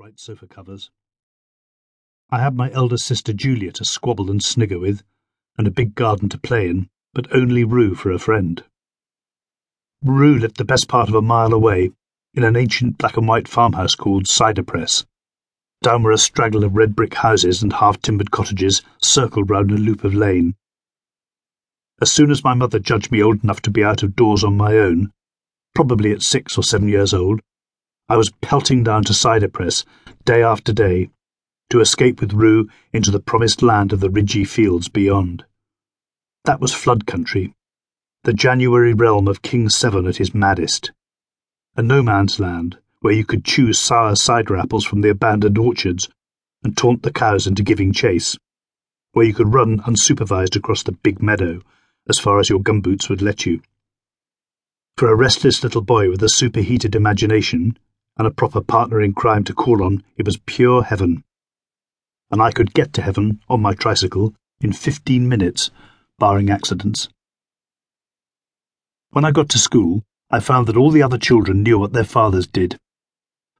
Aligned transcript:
bright 0.00 0.18
sofa 0.18 0.46
covers. 0.46 0.90
I 2.30 2.40
had 2.40 2.56
my 2.56 2.72
elder 2.72 2.96
sister 2.96 3.34
Julia 3.34 3.70
to 3.72 3.84
squabble 3.84 4.30
and 4.30 4.42
snigger 4.42 4.78
with, 4.78 5.02
and 5.58 5.66
a 5.66 5.70
big 5.70 5.94
garden 5.94 6.30
to 6.30 6.38
play 6.38 6.70
in, 6.70 6.88
but 7.12 7.30
only 7.34 7.64
Rue 7.64 7.94
for 7.94 8.10
a 8.10 8.18
friend. 8.18 8.64
Rue 10.02 10.38
lived 10.38 10.56
the 10.56 10.64
best 10.64 10.88
part 10.88 11.10
of 11.10 11.14
a 11.14 11.20
mile 11.20 11.52
away, 11.52 11.90
in 12.32 12.44
an 12.44 12.56
ancient 12.56 12.96
black 12.96 13.18
and 13.18 13.28
white 13.28 13.46
farmhouse 13.46 13.94
called 13.94 14.26
Cider 14.26 14.62
Press, 14.62 15.04
down 15.82 16.02
where 16.02 16.14
a 16.14 16.16
straggle 16.16 16.64
of 16.64 16.76
red 16.76 16.96
brick 16.96 17.12
houses 17.16 17.62
and 17.62 17.74
half 17.74 18.00
timbered 18.00 18.30
cottages 18.30 18.80
circled 19.02 19.50
round 19.50 19.70
a 19.70 19.74
loop 19.74 20.02
of 20.02 20.14
lane. 20.14 20.54
As 22.00 22.10
soon 22.10 22.30
as 22.30 22.42
my 22.42 22.54
mother 22.54 22.78
judged 22.78 23.12
me 23.12 23.22
old 23.22 23.44
enough 23.44 23.60
to 23.60 23.70
be 23.70 23.84
out 23.84 24.02
of 24.02 24.16
doors 24.16 24.44
on 24.44 24.56
my 24.56 24.78
own, 24.78 25.12
probably 25.74 26.10
at 26.10 26.22
six 26.22 26.56
or 26.56 26.62
seven 26.62 26.88
years 26.88 27.12
old, 27.12 27.42
I 28.10 28.16
was 28.16 28.32
pelting 28.40 28.82
down 28.82 29.04
to 29.04 29.14
Cider 29.14 29.46
Press 29.46 29.84
day 30.24 30.42
after 30.42 30.72
day 30.72 31.10
to 31.68 31.78
escape 31.78 32.20
with 32.20 32.32
Rue 32.32 32.68
into 32.92 33.12
the 33.12 33.20
promised 33.20 33.62
land 33.62 33.92
of 33.92 34.00
the 34.00 34.10
ridgy 34.10 34.42
fields 34.42 34.88
beyond. 34.88 35.44
That 36.44 36.60
was 36.60 36.74
flood 36.74 37.06
country, 37.06 37.54
the 38.24 38.32
January 38.32 38.94
realm 38.94 39.28
of 39.28 39.42
King 39.42 39.68
Severn 39.68 40.08
at 40.08 40.16
his 40.16 40.34
maddest. 40.34 40.90
A 41.76 41.84
no 41.84 42.02
man's 42.02 42.40
land 42.40 42.78
where 42.98 43.14
you 43.14 43.24
could 43.24 43.44
choose 43.44 43.78
sour 43.78 44.16
cider 44.16 44.56
apples 44.56 44.84
from 44.84 45.02
the 45.02 45.10
abandoned 45.10 45.56
orchards 45.56 46.08
and 46.64 46.76
taunt 46.76 47.04
the 47.04 47.12
cows 47.12 47.46
into 47.46 47.62
giving 47.62 47.92
chase, 47.92 48.36
where 49.12 49.24
you 49.24 49.32
could 49.32 49.54
run 49.54 49.78
unsupervised 49.82 50.56
across 50.56 50.82
the 50.82 50.90
big 50.90 51.22
meadow 51.22 51.60
as 52.08 52.18
far 52.18 52.40
as 52.40 52.50
your 52.50 52.58
gumboots 52.58 53.08
would 53.08 53.22
let 53.22 53.46
you. 53.46 53.62
For 54.96 55.08
a 55.08 55.14
restless 55.14 55.62
little 55.62 55.82
boy 55.82 56.10
with 56.10 56.24
a 56.24 56.28
superheated 56.28 56.96
imagination 56.96 57.78
and 58.20 58.26
a 58.26 58.30
proper 58.30 58.60
partner 58.60 59.00
in 59.00 59.14
crime 59.14 59.42
to 59.42 59.54
call 59.54 59.82
on, 59.82 60.04
it 60.18 60.26
was 60.26 60.36
pure 60.44 60.82
heaven. 60.82 61.24
And 62.30 62.42
I 62.42 62.50
could 62.50 62.74
get 62.74 62.92
to 62.92 63.00
heaven 63.00 63.40
on 63.48 63.62
my 63.62 63.72
tricycle 63.72 64.34
in 64.60 64.74
fifteen 64.74 65.26
minutes, 65.26 65.70
barring 66.18 66.50
accidents. 66.50 67.08
When 69.12 69.24
I 69.24 69.30
got 69.30 69.48
to 69.48 69.58
school, 69.58 70.04
I 70.30 70.40
found 70.40 70.66
that 70.66 70.76
all 70.76 70.90
the 70.90 71.02
other 71.02 71.16
children 71.16 71.62
knew 71.62 71.78
what 71.78 71.94
their 71.94 72.04
fathers 72.04 72.46
did. 72.46 72.76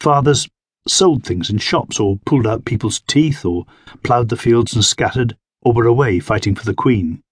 Fathers 0.00 0.48
sold 0.88 1.22
things 1.22 1.50
in 1.50 1.58
shops, 1.58 2.00
or 2.00 2.18
pulled 2.24 2.46
out 2.46 2.64
people's 2.64 3.00
teeth, 3.00 3.44
or 3.44 3.66
ploughed 4.02 4.30
the 4.30 4.38
fields 4.38 4.72
and 4.72 4.82
scattered, 4.82 5.36
or 5.60 5.74
were 5.74 5.84
away 5.84 6.18
fighting 6.18 6.54
for 6.54 6.64
the 6.64 6.72
Queen. 6.72 7.22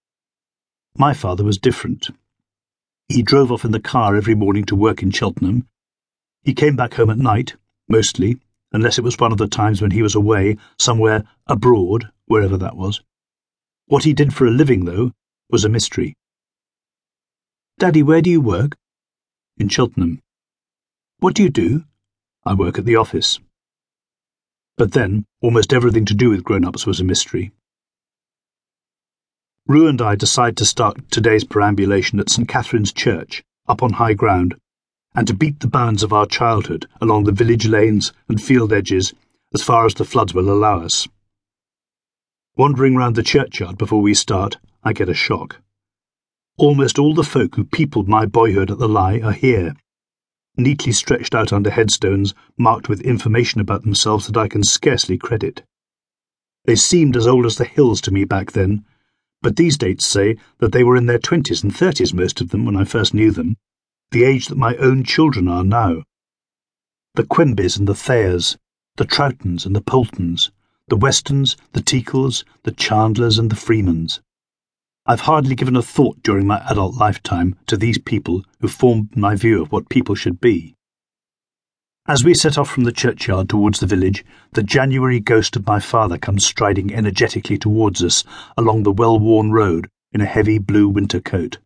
My 0.98 1.14
father 1.14 1.42
was 1.42 1.56
different. 1.56 2.10
He 3.08 3.22
drove 3.22 3.50
off 3.50 3.64
in 3.64 3.70
the 3.70 3.80
car 3.80 4.14
every 4.14 4.34
morning 4.34 4.66
to 4.66 4.76
work 4.76 5.02
in 5.02 5.10
Cheltenham. 5.10 5.66
He 6.44 6.52
came 6.52 6.76
back 6.76 6.94
home 6.94 7.08
at 7.08 7.18
night, 7.18 7.56
mostly, 7.88 8.38
unless 8.70 8.98
it 8.98 9.04
was 9.04 9.18
one 9.18 9.32
of 9.32 9.38
the 9.38 9.48
times 9.48 9.80
when 9.80 9.92
he 9.92 10.02
was 10.02 10.14
away, 10.14 10.58
somewhere 10.78 11.24
abroad, 11.46 12.10
wherever 12.26 12.58
that 12.58 12.76
was. 12.76 13.00
What 13.86 14.04
he 14.04 14.12
did 14.12 14.34
for 14.34 14.46
a 14.46 14.50
living, 14.50 14.84
though, 14.84 15.12
was 15.50 15.64
a 15.64 15.68
mystery. 15.70 16.14
Daddy, 17.78 18.02
where 18.02 18.20
do 18.20 18.30
you 18.30 18.40
work? 18.40 18.76
In 19.56 19.68
Cheltenham. 19.68 20.20
What 21.18 21.34
do 21.34 21.42
you 21.42 21.48
do? 21.48 21.84
I 22.44 22.54
work 22.54 22.78
at 22.78 22.84
the 22.84 22.96
office. 22.96 23.40
But 24.76 24.92
then, 24.92 25.24
almost 25.40 25.72
everything 25.72 26.04
to 26.06 26.14
do 26.14 26.28
with 26.28 26.44
grown 26.44 26.64
ups 26.64 26.86
was 26.86 27.00
a 27.00 27.04
mystery. 27.04 27.52
Rue 29.66 29.86
and 29.86 30.02
I 30.02 30.14
decide 30.14 30.58
to 30.58 30.66
start 30.66 31.10
today's 31.10 31.44
perambulation 31.44 32.20
at 32.20 32.28
St. 32.28 32.46
Catherine's 32.46 32.92
Church, 32.92 33.42
up 33.66 33.82
on 33.82 33.94
high 33.94 34.12
ground, 34.12 34.56
and 35.14 35.26
to 35.26 35.34
beat 35.34 35.60
the 35.60 35.68
bounds 35.68 36.02
of 36.02 36.12
our 36.12 36.26
childhood 36.26 36.86
along 37.00 37.24
the 37.24 37.32
village 37.32 37.66
lanes 37.66 38.12
and 38.28 38.42
field 38.42 38.72
edges 38.72 39.12
as 39.54 39.62
far 39.62 39.86
as 39.86 39.94
the 39.94 40.04
floods 40.04 40.34
will 40.34 40.50
allow 40.50 40.80
us. 40.80 41.06
Wandering 42.56 42.96
round 42.96 43.14
the 43.14 43.22
churchyard 43.22 43.78
before 43.78 44.02
we 44.02 44.14
start, 44.14 44.58
I 44.82 44.92
get 44.92 45.08
a 45.08 45.14
shock. 45.14 45.60
Almost 46.56 46.98
all 46.98 47.14
the 47.14 47.24
folk 47.24 47.56
who 47.56 47.64
peopled 47.64 48.08
my 48.08 48.26
boyhood 48.26 48.70
at 48.70 48.78
the 48.78 48.88
Leigh 48.88 49.22
are 49.22 49.32
here, 49.32 49.74
neatly 50.56 50.92
stretched 50.92 51.34
out 51.34 51.52
under 51.52 51.70
headstones 51.70 52.34
marked 52.56 52.88
with 52.88 53.00
information 53.00 53.60
about 53.60 53.82
themselves 53.82 54.26
that 54.26 54.36
I 54.36 54.48
can 54.48 54.62
scarcely 54.62 55.18
credit. 55.18 55.62
They 56.64 56.76
seemed 56.76 57.16
as 57.16 57.26
old 57.26 57.44
as 57.44 57.56
the 57.56 57.64
hills 57.64 58.00
to 58.02 58.12
me 58.12 58.24
back 58.24 58.52
then, 58.52 58.84
but 59.42 59.56
these 59.56 59.76
dates 59.76 60.06
say 60.06 60.36
that 60.58 60.72
they 60.72 60.84
were 60.84 60.96
in 60.96 61.06
their 61.06 61.18
twenties 61.18 61.62
and 61.62 61.74
thirties, 61.74 62.14
most 62.14 62.40
of 62.40 62.50
them, 62.50 62.64
when 62.64 62.76
I 62.76 62.84
first 62.84 63.14
knew 63.14 63.30
them, 63.30 63.56
the 64.10 64.24
age 64.24 64.46
that 64.46 64.58
my 64.58 64.76
own 64.76 65.04
children 65.04 65.48
are 65.48 65.64
now. 65.64 66.02
The 67.14 67.24
Quimbys 67.24 67.78
and 67.78 67.86
the 67.86 67.94
Thayers, 67.94 68.56
the 68.96 69.04
Troutons 69.04 69.66
and 69.66 69.74
the 69.74 69.80
Poltons, 69.80 70.50
the 70.88 70.96
Westons, 70.96 71.56
the 71.72 71.80
Teakles, 71.80 72.44
the 72.62 72.72
Chandlers 72.72 73.38
and 73.38 73.50
the 73.50 73.56
Freemans. 73.56 74.20
I've 75.06 75.20
hardly 75.20 75.54
given 75.54 75.76
a 75.76 75.82
thought 75.82 76.22
during 76.22 76.46
my 76.46 76.62
adult 76.68 76.96
lifetime 76.96 77.56
to 77.66 77.76
these 77.76 77.98
people 77.98 78.44
who 78.60 78.68
formed 78.68 79.16
my 79.16 79.34
view 79.34 79.60
of 79.60 79.70
what 79.70 79.88
people 79.88 80.14
should 80.14 80.40
be. 80.40 80.74
As 82.06 82.22
we 82.22 82.34
set 82.34 82.58
off 82.58 82.70
from 82.70 82.84
the 82.84 82.92
churchyard 82.92 83.48
towards 83.48 83.80
the 83.80 83.86
village, 83.86 84.24
the 84.52 84.62
January 84.62 85.20
ghost 85.20 85.56
of 85.56 85.66
my 85.66 85.80
father 85.80 86.18
comes 86.18 86.44
striding 86.44 86.92
energetically 86.92 87.56
towards 87.56 88.02
us 88.02 88.24
along 88.58 88.82
the 88.82 88.92
well 88.92 89.18
worn 89.18 89.52
road 89.52 89.88
in 90.12 90.20
a 90.20 90.26
heavy 90.26 90.58
blue 90.58 90.88
winter 90.88 91.20
coat. 91.20 91.58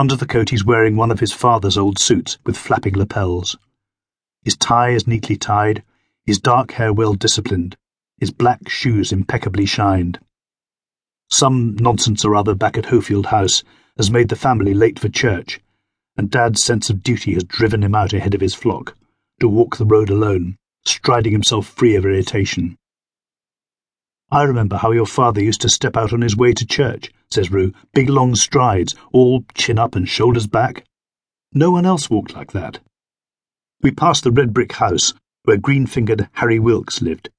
Under 0.00 0.16
the 0.16 0.24
coat, 0.24 0.48
he's 0.48 0.64
wearing 0.64 0.96
one 0.96 1.10
of 1.10 1.20
his 1.20 1.30
father's 1.30 1.76
old 1.76 1.98
suits 1.98 2.38
with 2.46 2.56
flapping 2.56 2.94
lapels. 2.94 3.58
His 4.42 4.56
tie 4.56 4.92
is 4.92 5.06
neatly 5.06 5.36
tied, 5.36 5.82
his 6.24 6.40
dark 6.40 6.72
hair 6.72 6.90
well 6.90 7.12
disciplined, 7.12 7.76
his 8.16 8.30
black 8.30 8.66
shoes 8.66 9.12
impeccably 9.12 9.66
shined. 9.66 10.18
Some 11.28 11.76
nonsense 11.76 12.24
or 12.24 12.34
other 12.34 12.54
back 12.54 12.78
at 12.78 12.86
Hofield 12.86 13.26
House 13.26 13.62
has 13.98 14.10
made 14.10 14.30
the 14.30 14.36
family 14.36 14.72
late 14.72 14.98
for 14.98 15.10
church, 15.10 15.60
and 16.16 16.30
Dad's 16.30 16.62
sense 16.62 16.88
of 16.88 17.02
duty 17.02 17.34
has 17.34 17.44
driven 17.44 17.84
him 17.84 17.94
out 17.94 18.14
ahead 18.14 18.32
of 18.32 18.40
his 18.40 18.54
flock 18.54 18.96
to 19.38 19.48
walk 19.48 19.76
the 19.76 19.84
road 19.84 20.08
alone, 20.08 20.56
striding 20.86 21.32
himself 21.32 21.66
free 21.66 21.94
of 21.94 22.06
irritation. 22.06 22.78
I 24.30 24.44
remember 24.44 24.76
how 24.76 24.92
your 24.92 25.06
father 25.06 25.42
used 25.42 25.60
to 25.62 25.68
step 25.68 25.96
out 25.96 26.12
on 26.12 26.22
his 26.22 26.36
way 26.36 26.52
to 26.52 26.66
church, 26.66 27.10
says 27.30 27.50
Rue, 27.50 27.72
big 27.94 28.08
long 28.08 28.34
strides, 28.34 28.94
all 29.12 29.44
chin 29.54 29.78
up 29.78 29.96
and 29.96 30.08
shoulders 30.08 30.46
back. 30.46 30.84
No 31.52 31.70
one 31.70 31.84
else 31.84 32.08
walked 32.08 32.34
like 32.34 32.52
that. 32.52 32.78
We 33.82 33.90
passed 33.90 34.24
the 34.24 34.30
red 34.30 34.54
brick 34.54 34.72
house 34.72 35.14
where 35.44 35.56
green 35.56 35.86
fingered 35.86 36.28
Harry 36.34 36.58
Wilkes 36.58 37.02
lived. 37.02 37.30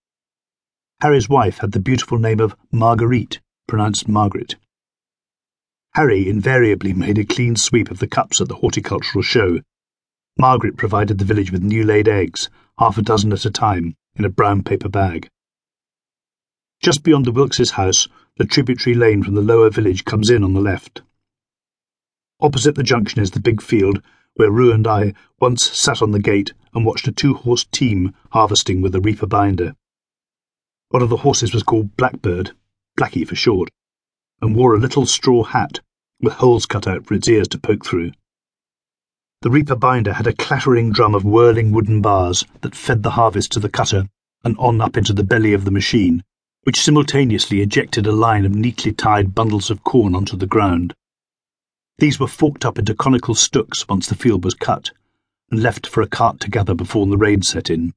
Harry's 1.01 1.29
wife 1.29 1.59
had 1.59 1.71
the 1.71 1.79
beautiful 1.79 2.17
name 2.17 2.39
of 2.39 2.55
Marguerite, 2.71 3.39
pronounced 3.67 4.07
Margaret. 4.07 4.55
Harry 5.93 6.27
invariably 6.27 6.93
made 6.93 7.17
a 7.17 7.25
clean 7.25 7.55
sweep 7.55 7.89
of 7.91 7.99
the 7.99 8.07
cups 8.07 8.41
at 8.41 8.47
the 8.47 8.55
horticultural 8.55 9.21
show, 9.21 9.59
Margaret 10.37 10.77
provided 10.77 11.17
the 11.17 11.25
village 11.25 11.51
with 11.51 11.61
new 11.61 11.83
laid 11.83 12.07
eggs, 12.07 12.49
half 12.79 12.97
a 12.97 13.01
dozen 13.01 13.33
at 13.33 13.45
a 13.45 13.51
time, 13.51 13.95
in 14.15 14.25
a 14.25 14.29
brown 14.29 14.63
paper 14.63 14.89
bag. 14.89 15.29
Just 16.81 17.03
beyond 17.03 17.25
the 17.25 17.31
Wilkes's 17.31 17.71
house, 17.71 18.07
the 18.37 18.45
tributary 18.45 18.95
lane 18.95 19.21
from 19.21 19.35
the 19.35 19.41
lower 19.41 19.69
village 19.69 20.03
comes 20.03 20.31
in 20.31 20.43
on 20.43 20.53
the 20.53 20.59
left. 20.59 21.03
Opposite 22.39 22.73
the 22.73 22.81
junction 22.81 23.21
is 23.21 23.31
the 23.31 23.39
big 23.39 23.61
field 23.61 24.01
where 24.35 24.49
Rue 24.49 24.71
and 24.71 24.87
I 24.87 25.13
once 25.39 25.69
sat 25.77 26.01
on 26.01 26.11
the 26.11 26.19
gate 26.19 26.53
and 26.73 26.83
watched 26.83 27.07
a 27.07 27.11
two 27.11 27.35
horse 27.35 27.65
team 27.65 28.15
harvesting 28.31 28.81
with 28.81 28.95
a 28.95 29.01
reaper 29.01 29.27
binder. 29.27 29.75
One 30.89 31.03
of 31.03 31.09
the 31.09 31.17
horses 31.17 31.53
was 31.53 31.61
called 31.61 31.95
Blackbird, 31.97 32.51
Blackie 32.99 33.27
for 33.27 33.35
short, 33.35 33.69
and 34.41 34.55
wore 34.55 34.73
a 34.73 34.79
little 34.79 35.05
straw 35.05 35.43
hat 35.43 35.81
with 36.19 36.33
holes 36.33 36.65
cut 36.65 36.87
out 36.87 37.05
for 37.05 37.13
its 37.13 37.27
ears 37.27 37.47
to 37.49 37.59
poke 37.59 37.85
through. 37.85 38.11
The 39.41 39.51
reaper 39.51 39.75
binder 39.75 40.13
had 40.13 40.25
a 40.25 40.33
clattering 40.33 40.91
drum 40.91 41.13
of 41.13 41.25
whirling 41.25 41.71
wooden 41.71 42.01
bars 42.01 42.43
that 42.61 42.75
fed 42.75 43.03
the 43.03 43.11
harvest 43.11 43.51
to 43.51 43.59
the 43.59 43.69
cutter 43.69 44.07
and 44.43 44.57
on 44.57 44.81
up 44.81 44.97
into 44.97 45.13
the 45.13 45.23
belly 45.23 45.53
of 45.53 45.65
the 45.65 45.71
machine, 45.71 46.23
which 46.63 46.81
simultaneously 46.81 47.61
ejected 47.61 48.05
a 48.05 48.11
line 48.11 48.45
of 48.45 48.53
neatly 48.53 48.91
tied 48.91 49.33
bundles 49.33 49.71
of 49.71 49.83
corn 49.83 50.15
onto 50.15 50.37
the 50.37 50.45
ground. 50.45 50.93
These 51.97 52.19
were 52.19 52.27
forked 52.27 52.65
up 52.65 52.77
into 52.77 52.93
conical 52.93 53.35
stooks 53.35 53.87
once 53.87 54.07
the 54.07 54.15
field 54.15 54.43
was 54.43 54.53
cut, 54.53 54.91
and 55.49 55.61
left 55.61 55.87
for 55.87 56.01
a 56.01 56.07
cart 56.07 56.39
to 56.41 56.49
gather 56.49 56.73
before 56.73 57.05
the 57.07 57.17
rain 57.17 57.41
set 57.41 57.69
in. 57.69 57.93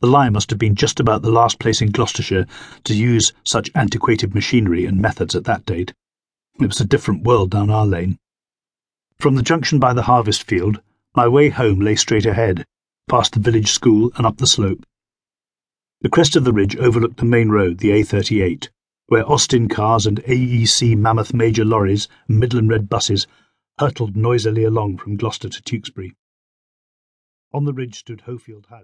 The 0.00 0.06
Leigh 0.08 0.30
must 0.30 0.50
have 0.50 0.58
been 0.58 0.74
just 0.74 1.00
about 1.00 1.22
the 1.22 1.30
last 1.30 1.58
place 1.58 1.80
in 1.80 1.90
Gloucestershire 1.90 2.46
to 2.84 2.94
use 2.94 3.32
such 3.44 3.70
antiquated 3.74 4.34
machinery 4.34 4.84
and 4.86 5.00
methods 5.00 5.34
at 5.34 5.44
that 5.44 5.64
date. 5.64 5.94
It 6.60 6.66
was 6.66 6.80
a 6.80 6.84
different 6.84 7.24
world 7.24 7.50
down 7.50 7.70
our 7.70 7.86
lane. 7.86 8.18
From 9.18 9.36
the 9.36 9.42
junction 9.42 9.78
by 9.78 9.94
the 9.94 10.02
harvest 10.02 10.42
field, 10.42 10.80
my 11.14 11.28
way 11.28 11.48
home 11.48 11.80
lay 11.80 11.96
straight 11.96 12.26
ahead, 12.26 12.66
past 13.08 13.32
the 13.32 13.40
village 13.40 13.70
school 13.70 14.10
and 14.16 14.26
up 14.26 14.38
the 14.38 14.46
slope. 14.46 14.84
The 16.04 16.10
crest 16.10 16.36
of 16.36 16.44
the 16.44 16.52
ridge 16.52 16.76
overlooked 16.76 17.16
the 17.16 17.24
main 17.24 17.48
road, 17.48 17.78
the 17.78 17.88
A38, 17.88 18.68
where 19.06 19.26
Austin 19.26 19.70
cars 19.70 20.04
and 20.04 20.22
AEC 20.24 20.94
mammoth 20.98 21.32
major 21.32 21.64
lorries 21.64 22.08
and 22.28 22.38
Midland 22.38 22.68
Red 22.68 22.90
buses 22.90 23.26
hurtled 23.78 24.14
noisily 24.14 24.64
along 24.64 24.98
from 24.98 25.16
Gloucester 25.16 25.48
to 25.48 25.62
Tewkesbury. 25.62 26.14
On 27.54 27.64
the 27.64 27.72
ridge 27.72 28.00
stood 28.00 28.24
Hofield 28.26 28.66
House. 28.66 28.82